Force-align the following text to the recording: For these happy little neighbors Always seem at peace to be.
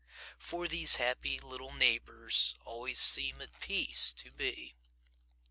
For 0.39 0.67
these 0.67 0.95
happy 0.95 1.37
little 1.37 1.71
neighbors 1.75 2.55
Always 2.65 2.99
seem 2.99 3.39
at 3.39 3.59
peace 3.59 4.11
to 4.13 4.31
be. 4.31 4.75